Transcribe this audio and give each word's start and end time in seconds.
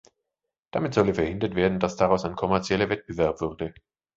Damit 0.71 0.95
solle 0.95 1.13
verhindert 1.13 1.53
werden, 1.53 1.79
dass 1.79 1.95
daraus 1.95 2.25
„ein 2.25 2.35
kommerzieller 2.35 2.89
Wettbewerb“ 2.89 3.39
würde. 3.39 3.75